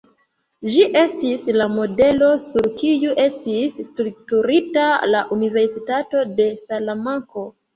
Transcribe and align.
Ĝi 0.75 0.85
estis 1.01 1.43
la 1.61 1.67
modelo 1.73 2.29
sur 2.47 2.69
kiu 2.79 3.13
estis 3.25 3.77
strukturita 3.91 4.89
la 5.13 5.23
Universitato 5.37 6.25
de 6.41 6.51
Salamanko. 6.67 7.47